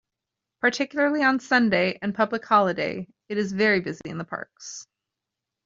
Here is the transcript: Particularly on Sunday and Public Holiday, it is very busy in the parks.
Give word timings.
Particularly 0.61 1.21
on 1.21 1.39
Sunday 1.39 1.99
and 2.01 2.15
Public 2.15 2.43
Holiday, 2.43 3.07
it 3.29 3.37
is 3.37 3.53
very 3.53 3.81
busy 3.81 4.01
in 4.05 4.17
the 4.17 4.23
parks. 4.25 4.87